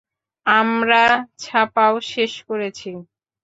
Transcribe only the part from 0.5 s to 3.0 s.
আমরা ছাপাও শেষ করেছি।